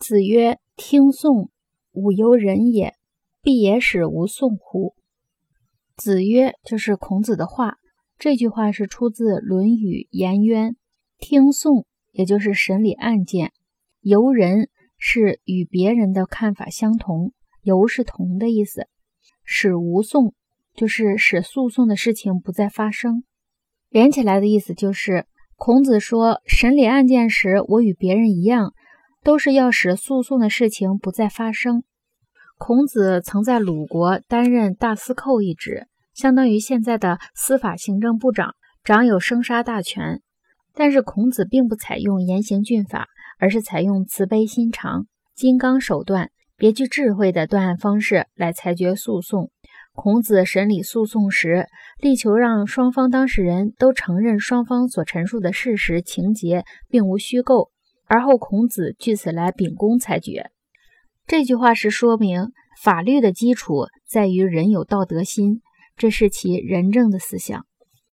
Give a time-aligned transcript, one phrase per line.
[0.00, 1.50] 子曰：“听讼，
[1.92, 2.94] 吾犹人也，
[3.42, 4.94] 必也使吾讼乎？”
[5.94, 7.76] 子曰就是孔子的话，
[8.18, 10.72] 这句话是出自《论语·颜渊》。
[11.18, 13.52] 听讼也就是审理案件，
[14.00, 18.88] 由人是与别人的看法相同，由是同的意思。
[19.44, 20.32] 使无讼
[20.74, 23.22] 就是使诉讼的事情不再发生。
[23.90, 25.26] 连起来的意思就是，
[25.56, 28.72] 孔子说审理案件时，我与别人一样。
[29.22, 31.84] 都是要使诉讼的事情不再发生。
[32.58, 38.54] 孔子曾在鲁国担任大司寇一职，相当于现在的司法行政部长，
[38.84, 40.20] 掌有生杀大权。
[40.74, 49.50] 但是孔子并不采用严刑峻法，而是采用慈悲心肠、金刚手段、别具智慧的断案方式来裁决诉讼。
[49.92, 51.66] 孔子审理诉讼时，
[51.98, 57.70] 力求让双方当事人都承认双方所陈述的事实情节并无虚构。
[58.10, 60.50] 而后，孔子据此来秉公裁决。
[61.28, 62.48] 这句话是说明
[62.82, 65.62] 法律的基础在于人有道德心，
[65.96, 67.64] 这是其仁政的思想。